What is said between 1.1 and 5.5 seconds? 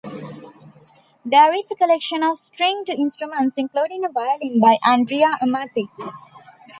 There is collection of stringed instruments including a violin by Andrea